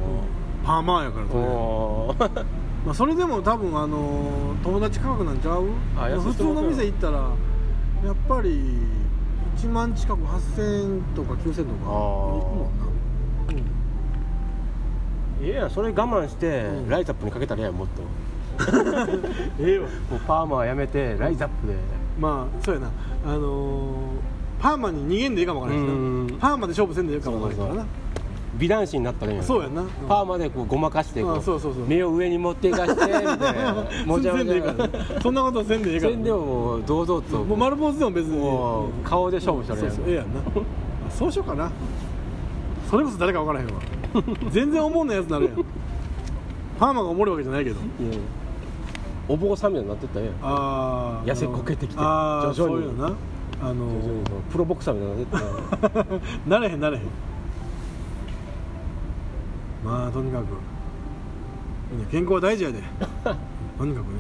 [0.66, 2.16] パーマやからそれお
[2.86, 5.66] まあ、それでも多分あのー友達価格なんちゃう？
[6.00, 7.24] あ安い普通の店行ったらや
[8.12, 8.50] っぱり
[9.58, 12.72] 1万近く8000円とか9000とかいくも
[13.54, 16.90] んな、いやそれ我慢して、うん。
[16.90, 18.02] ライザップにかけたらええやんもっと。
[19.60, 19.88] ええわ。
[20.10, 21.76] もうパーマはやめてライザップで。
[22.20, 22.90] まあそうやな。
[23.28, 23.98] あのー
[24.60, 26.28] パーマに逃げんでいいかもわからないしうん。
[26.28, 27.86] なパーマで勝負せんでいいかもわからないからな
[28.58, 29.90] 美男子になったらええやんそうやな、うん。
[30.08, 34.40] パーマでこうごまかしてこうそうそう目を上に持っていかしてみたいなもちゃも
[35.22, 36.12] そんなことせんでいいから。
[36.12, 37.44] ね、せんでももう堂々と。
[37.44, 39.04] もう丸坊主でも別に。
[39.04, 40.40] 顔で勝負したらええやんな。
[40.40, 41.72] あそうしようかな。
[42.90, 43.82] それこそ誰か分からへんわ。
[44.52, 45.56] 全然思んないやつになるやん。
[46.78, 47.78] パーマがおもろいわけじゃないけど。
[49.30, 50.36] お坊さんみたいになってったらええやん。
[50.42, 52.84] ああ痩せこけてきてああ徐々に。
[52.84, 53.16] そういうのな。
[53.64, 53.86] あの
[54.52, 57.04] プロボクサーみたいになってった なれへんなれへん
[59.84, 60.46] まあとにかく。
[62.12, 62.80] 健康は大事やで。
[63.78, 64.20] とにかくね。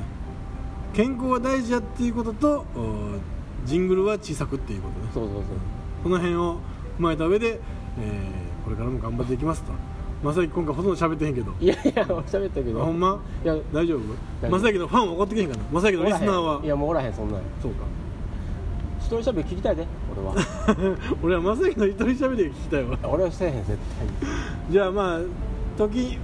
[0.93, 3.17] 健康は大事やっていうこととお
[3.65, 5.05] ジングルは小さくっていうことね。
[5.09, 5.43] えそうそうそう。
[6.03, 6.55] この辺を
[6.99, 7.59] 踏まえた上で、
[7.99, 9.71] えーこれからも頑張っていきますと。
[10.23, 11.51] まさき今回ほとんど喋ってへんけど。
[11.59, 12.79] いやいや喋ったけど。
[12.81, 13.19] あほんま？
[13.43, 13.99] いや大丈夫？
[14.39, 14.51] 大丈夫。
[14.51, 15.63] まさきのファンは怒ってけへんかな？
[15.71, 16.61] まさきのリスナーは。
[16.63, 17.41] いやもうおらへんそんなん。
[17.61, 17.85] そうか。
[18.99, 20.35] 一人喋り聞きたいで俺は。
[21.23, 22.97] 俺はまさきの一人喋りが聞きたいわ。
[23.03, 24.13] 俺はせえへん絶対に。
[24.69, 25.19] じゃあまあ
[25.87, 26.17] 時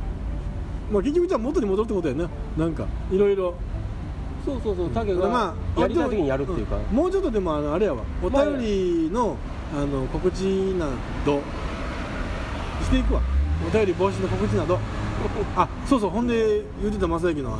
[0.91, 3.53] まあ結局じゃあ元に戻るってことやななんかいろいろ
[4.47, 6.95] そうそうそう竹まがあやりたい時にやるっていうか、ん。
[6.95, 8.01] もうちょっとでもあのあれやわ。
[8.23, 9.35] お便りの
[9.75, 10.43] あの告知
[10.79, 10.87] な
[11.25, 11.41] ど。
[12.81, 13.21] していくわ。
[13.67, 14.79] お便り防止の告知など。
[15.57, 17.57] あそうそうほんで言ってた正行のあ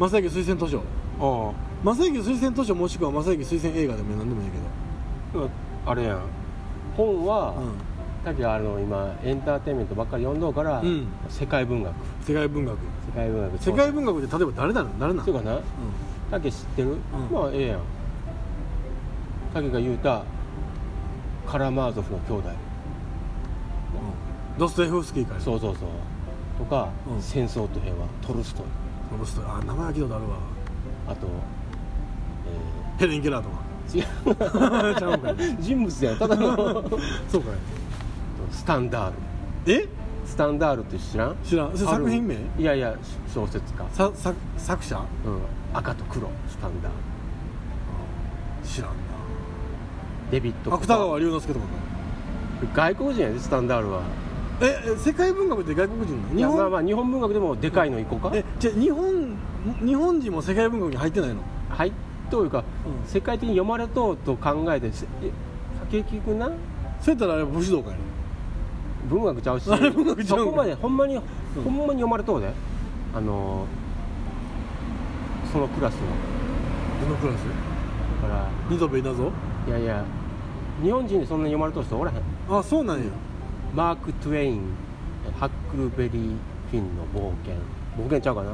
[0.00, 0.82] の正行推薦図書。
[1.20, 1.52] あ
[1.84, 5.38] 正行推薦図書もしくは正行推薦映画でも何でもいいけ
[5.86, 6.20] ああれやん。
[6.96, 7.68] 本は、ど、うん、
[8.26, 11.06] 竹があの今エンターテインメントばっかり読んどうから、うん。
[11.28, 11.94] 世界文学。
[12.26, 12.76] 世界文学。
[12.76, 13.62] 世界文学。
[13.62, 15.60] 世界文学って例えば誰なの誰なのそうかな？
[16.32, 16.96] 竹知ってる、
[17.32, 17.80] まあええやん。
[19.54, 20.24] 竹が言うた
[21.46, 22.48] カラマーゾフの兄弟。
[22.48, 22.50] う
[24.56, 24.58] ん。
[24.58, 25.88] ドストエフスキーからそうそうそう。
[26.58, 27.22] とか、うん。
[27.22, 28.08] 戦争と平和。
[28.22, 28.66] トルストイ。
[29.16, 30.36] ドストあ名前は聞いたことあるわ。
[31.10, 31.28] あと、
[32.98, 33.56] ヘレン・ケラーとか。
[33.94, 36.18] えー、違う 人物やん。
[36.18, 36.56] ただの。
[37.30, 37.85] そうかい
[38.50, 39.12] スタンダー
[39.66, 39.72] ル。
[39.72, 39.88] え？
[40.24, 41.36] スタンダールって知らん？
[41.44, 41.76] 知らん。
[41.76, 42.34] それ作品名？
[42.58, 42.96] いやいや
[43.32, 44.96] 小説家、ささ作者？
[45.24, 45.40] うん、
[45.72, 46.28] 赤と黒。
[46.48, 48.68] スタンダール。
[48.68, 48.96] 知らんな。
[50.30, 51.66] デビッド芥川龍之介とか
[52.74, 54.02] 外国人やでスタンダールは。
[54.60, 56.38] ええ世界文学って外国人なの？
[56.38, 59.36] いやまあまあ日本文学でもでかいの行こうか、えじゃあ日本
[59.84, 61.36] 日本人も世界文学に入ってないの？
[61.68, 61.92] はい
[62.30, 63.08] というか、うん。
[63.08, 65.30] 世界的に読まれとうと考えてせえ
[65.92, 66.50] 結局な。
[67.00, 67.98] そうやったらあれ武士道かいな
[69.06, 71.22] 文学ちゃうしそこまでほんまに、ん。
[71.64, 72.52] ほんまに読まれとうで。
[73.14, 73.66] あのー
[75.52, 76.00] そのクラスは
[77.00, 77.36] どのクラス？
[78.22, 79.32] だから二度目稲造？
[79.68, 80.04] いやいや
[80.82, 82.20] 日本人でそんなに読まれとう人おらへん。
[82.50, 83.04] あそうなんや。
[83.74, 84.60] マーク・トゥエイン
[85.38, 86.36] ハックルベリー・
[86.70, 87.54] フィンの冒険。
[87.96, 88.50] 冒険ちゃうかな？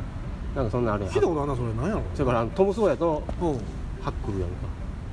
[0.55, 1.73] なんかそんなんあれ聞いたことあんなそれ。
[1.75, 2.03] 何やろ？
[2.15, 3.59] それからトム・ソーヤとうん。
[4.03, 4.57] ハックルやんか。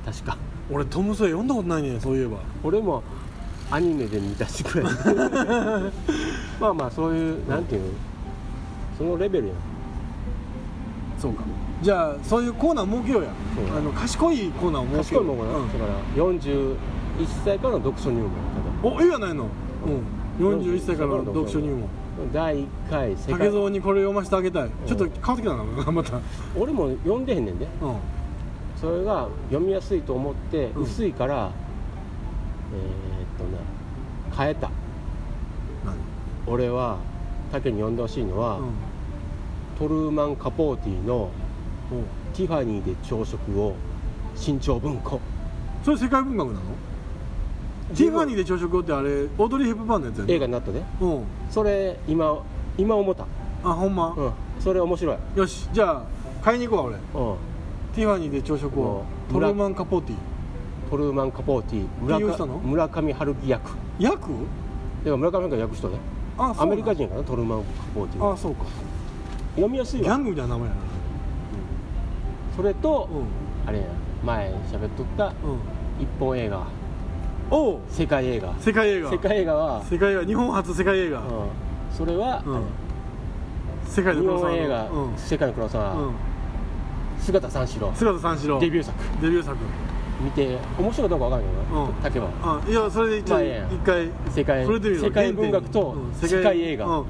[0.06, 0.38] 確か。
[0.69, 2.38] 俺トム・ソーヤ読んだことないねそういえば。
[2.63, 3.02] 俺も
[3.71, 4.93] アニメで見たしくらい
[6.60, 7.88] まあまあそういうなんていうの？
[8.97, 9.55] そのレベルやん。
[11.17, 11.43] そうか。
[11.82, 13.29] じゃあそういうコーナー設けようや。
[13.55, 13.77] そう。
[13.77, 15.25] あの賢いコーナーを設けよう。
[15.25, 15.67] 賢いもんかな、うん。
[15.67, 16.75] だから41
[17.45, 18.23] 歳からの読書入
[18.84, 19.45] 門おいいやないの。
[20.39, 20.45] うん。
[20.45, 21.88] 41歳からの読書入門。
[22.34, 24.69] 第1回世竹蔵にこれ読ませてあげたい。
[24.86, 25.63] ちょっと変わってきたな。
[25.91, 26.17] また。
[26.17, 26.21] うん
[26.62, 27.67] 俺も読んでへんねんで。
[28.75, 30.84] それが読みやすいと思ってうん。
[30.84, 31.51] 薄いから、
[32.73, 33.58] えとね
[34.38, 34.69] 変えた。
[35.86, 35.95] 何？
[36.47, 36.97] 俺は
[37.52, 38.71] 竹に読んでほしいのは、うん。
[39.78, 41.30] トルーマン・カポーティのおう
[42.36, 43.73] 「ティファニーで朝食を
[44.36, 45.19] 新潮文庫。
[45.84, 46.60] それ世界文学なの？
[47.95, 50.34] ティファニーで朝食をってあれオードリー・ヘップバーンのやつや」ね。
[50.34, 50.84] 映画になったで。
[51.02, 51.06] う。
[51.08, 52.38] んそれ今
[52.78, 53.25] 今思った。
[53.63, 54.32] あほんま、うん。
[54.60, 55.17] それ面白い。
[55.36, 56.04] よしじゃあ
[56.43, 57.21] 買いに行こうわ俺。
[57.23, 57.38] うん。
[57.95, 59.04] ティファニーで朝食を。
[59.30, 59.34] うん。
[59.34, 60.15] トルーマン・カポーティ
[60.89, 61.88] トルーマン・カポーティ
[62.63, 63.71] 村上春樹役。
[63.99, 64.21] 役？
[64.21, 65.97] だから村上春樹が役人で
[66.38, 67.23] あアメリカ人かな？
[67.23, 68.65] トルーマン・カポーティあそうか。
[69.56, 70.06] 読みやすいわ。
[70.06, 70.75] ギャングみたいな名前や
[72.56, 73.10] それと、
[73.65, 73.86] なあれや
[74.23, 75.52] 前喋っとったうん。
[75.52, 75.60] うん
[75.99, 76.65] 一本映画。
[77.52, 77.80] おう。
[77.89, 78.54] 世界映画。
[78.62, 79.12] 世界映画。
[79.12, 81.25] 世界映画は、世界映画日本初世界映画、うん、
[81.91, 82.63] それは、うん。
[83.86, 84.58] 世界の日黒沢の。
[84.58, 85.17] 本映画、うん。
[85.17, 86.13] 世界の黒沢、うん。
[87.19, 87.91] 姿三四郎。
[87.93, 88.60] 姿三四郎。
[88.62, 88.97] デビュー作。
[89.21, 89.58] デビュー作
[90.19, 91.88] 見て面白いかどうかわかんないけどうん。
[91.88, 96.86] な竹はあいやそれで一応まあ一回世界世界文学とうん世界映画。
[96.86, 97.05] うん。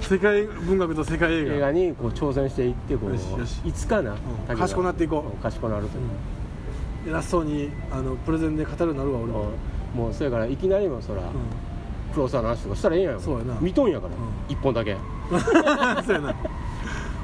[0.00, 1.54] 世界文学と世界映画。
[1.54, 4.14] 映画にこう挑戦していってこういつかな、
[4.46, 4.66] 竹が。
[4.66, 5.38] 賢なっていこう。
[5.38, 7.08] ん賢なると、う。
[7.08, 7.10] ん。
[7.10, 9.48] 偉そうにあのプレゼンで語るなるわ俺も、
[9.94, 10.00] うん。
[10.00, 11.24] もうそれからいきなりもそら、う
[12.12, 13.20] 黒沢の話とかしたらええやん。
[13.20, 13.56] そうやな。
[13.60, 14.52] 見とんやから、うん。
[14.52, 14.92] 一本だけ。
[14.92, 14.96] ん、
[16.04, 16.34] そうやな。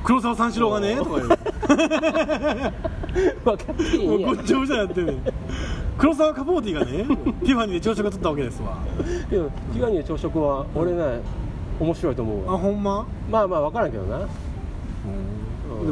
[0.05, 1.29] 黒沢三四郎がねとか言う
[3.45, 4.21] 分かっていいん。
[4.21, 5.23] やごっちゃごちゃやってんねん。
[5.99, 8.79] 黒沢カポーティがねティファニーで朝食が取ったわけですわ。
[9.31, 11.21] でもティファニーの朝食は俺ね、
[11.81, 14.19] 面白いと思うあわほんま、まあまあ分からんけどな。
[14.19, 14.27] で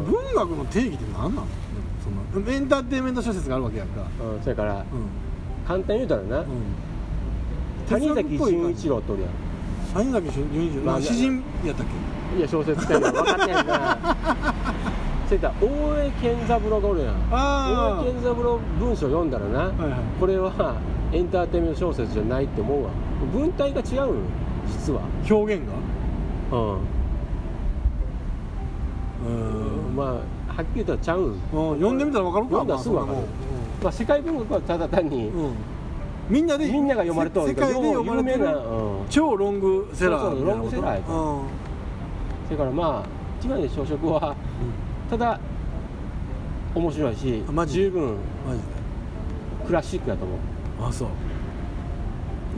[0.00, 1.46] 文学の定義って何なの
[2.32, 4.02] そのエンターテインメント小説があるわけやんか。
[4.02, 4.84] うんそれからうん。
[5.66, 6.46] 簡単に言うたらな、うん。
[7.88, 9.28] 谷崎潤一郎とおるや
[9.94, 11.86] 谷崎潤一郎、まあまあ、詩人やったっ
[12.32, 12.36] け？
[12.36, 13.98] んいや小説家や分かってんな
[15.26, 15.66] それから大
[16.06, 17.14] 江健三郎がおるやん。
[17.30, 19.98] あ大江健三郎文章読んだらな、はいはい。
[20.20, 20.76] これは
[21.12, 22.90] エンターテインメント小説じゃないって思うわ。
[23.32, 24.14] 文体が違う
[24.66, 25.02] 実は。
[25.28, 25.72] 表現が？
[26.58, 26.78] うん。
[29.26, 29.96] うん。
[29.96, 30.06] まあ
[30.52, 31.24] はっきり言ったらちゃうん。
[31.24, 31.38] うん
[31.76, 32.50] 読んでみたら分かるか。
[32.50, 33.18] 読んだらすぐ分かる。
[33.18, 33.26] まあ
[33.84, 35.52] まあ、世界文学はただ単に、うん。
[36.28, 38.60] みんなでみんなが読まれとる世界で読まれてる有名な、う
[39.04, 41.42] ん、超ロングセラーそうそうロングセラーやからうん。
[42.46, 44.34] それからまあティファニーの朝食は
[45.10, 45.38] ただ
[46.74, 47.74] 面白いしあマジ？
[47.74, 48.60] 十分マジ
[49.66, 50.38] クラシックだと思う。
[50.38, 51.08] であそう。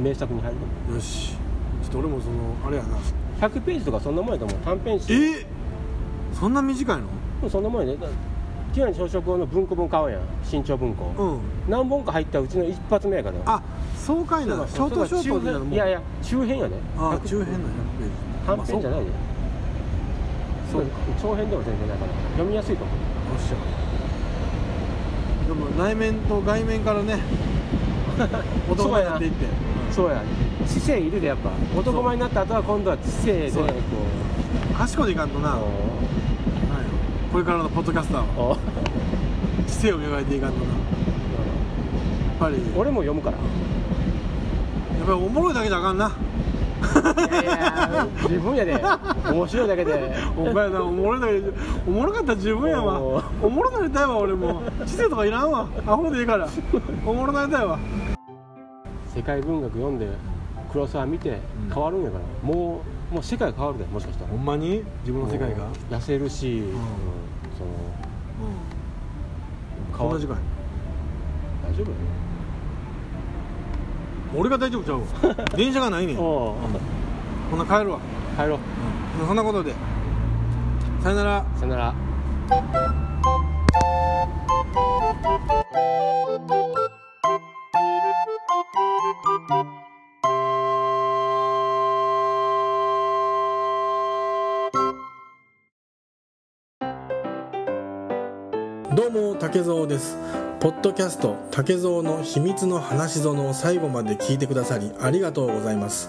[0.01, 0.53] 名作に入
[0.89, 1.35] るよし。
[1.83, 2.35] ちょっと俺もその
[2.67, 2.99] あれやな。
[3.47, 4.59] 100ページとかそんなもんやと思う。
[4.61, 5.47] 短編集え？
[6.33, 6.97] そんな短い
[7.43, 7.51] の？
[7.51, 8.07] そんなもんやねだ
[8.75, 10.21] ティファニーの朝食の文庫本買うやん。
[10.45, 11.41] 新潮文庫、うん。
[11.71, 13.37] 何本か入ったうちの一発目やから。
[13.47, 13.63] あ
[13.97, 14.67] そうかいな。
[14.67, 15.73] ショートショートみたいなもん。
[15.73, 16.77] いやいや中編やで。
[16.99, 18.13] あ100中編の100ページ。
[18.47, 19.11] 短編じゃないで。
[19.11, 19.17] そ
[20.83, 20.87] う。
[20.87, 22.13] か長編でも全然ないから。
[22.33, 22.97] 読みやすいと思う。
[22.97, 23.03] よ
[23.39, 23.57] っしゃ。
[25.47, 27.19] でも内面と外面からね
[28.69, 29.47] 男前になっていって。
[29.93, 30.23] そうや。
[30.67, 31.51] 知性いるでやっぱ。
[31.79, 33.67] 男前になった後は今度は知性でこそう。
[33.67, 33.73] や
[34.79, 35.65] 賢いでいかんとうななんや
[37.33, 38.57] これからのポッドキャスターは。
[39.67, 40.65] 知性を磨いていかんとな。
[40.65, 40.75] やっ
[42.39, 42.57] ぱり。
[42.77, 43.37] 俺も読むから。
[43.37, 43.43] や
[45.05, 46.11] っぱりおもろいだけじゃあかんな。
[46.87, 48.73] いやいや自分やで
[49.33, 50.15] 面白いだけで。
[50.37, 51.53] お前なおもろいだけで
[51.87, 53.01] おもろかったら十分やわ。
[53.01, 54.63] おおもろなりたいわ俺も。
[54.87, 55.69] 知性とかいらんわ。
[55.87, 56.49] アホでいいから。
[57.05, 57.79] おもろなりたいわ。
[59.15, 60.09] 世界文学読んで
[60.73, 61.75] 黒沢見てうん。
[61.75, 64.31] 変わるんやから、もうもう世界変わるでもしかしたら。
[64.31, 64.83] ほんまに？
[65.01, 65.69] 自分の世界が？
[65.91, 66.73] 痩せるし、うん。
[67.57, 67.71] その
[69.93, 69.99] うん。
[69.99, 70.21] 変わる。
[70.21, 70.37] 時間？
[71.77, 71.91] 丈夫
[74.39, 75.05] 俺が大丈夫ちゃうわ。
[75.57, 76.17] 電車がないねん。
[76.17, 76.57] ほ
[77.53, 77.99] おんな帰るわ、
[78.37, 78.59] 帰ろう。
[79.21, 79.73] うん、そんなことで。
[81.03, 81.47] さよなら。
[81.57, 81.95] さよなら。
[98.95, 100.17] どうも竹蔵です。
[100.61, 106.09] ポッドキャスト竹蔵の秘密の話園を最後まで聞いてくださりありがとうございます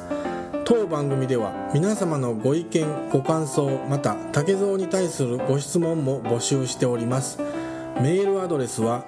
[0.69, 7.39] 当番組では皆様のご意見ご感想また竹蔵に対するご質問も募集しております。
[8.01, 9.05] メールアドレスは